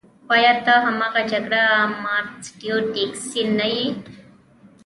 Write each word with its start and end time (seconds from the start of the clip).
خو 0.27 0.31
ایا 0.37 0.53
ته 0.65 0.73
هماغه 0.85 1.21
جګړه 1.31 1.63
مار 2.03 2.23
سټیو 2.45 2.77
ډیکسي 2.93 3.41
نه 3.57 3.67
یې 3.75 3.87